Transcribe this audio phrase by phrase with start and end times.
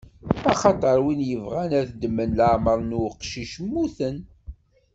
[0.51, 4.17] Axaṭer wid yebɣan ad ddmen leɛmeṛ n uqcic, mmuten.